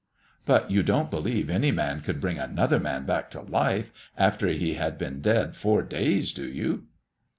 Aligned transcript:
"But 0.45 0.71
you 0.71 0.81
don't 0.81 1.11
believe 1.11 1.47
any 1.47 1.69
man 1.69 2.01
could 2.01 2.19
bring 2.19 2.39
another 2.39 2.79
man 2.79 3.05
back 3.05 3.29
to 3.29 3.41
life 3.41 3.91
after 4.17 4.47
he 4.47 4.73
had 4.73 4.97
been 4.97 5.21
dead 5.21 5.55
four 5.55 5.83
days, 5.83 6.31
do 6.33 6.47
you?" 6.47 6.87